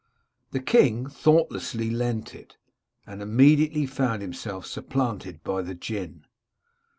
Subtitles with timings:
[0.49, 2.57] The king thoughtlessly lent it,
[3.05, 6.25] and immediately found himself supplanted by the Jinn.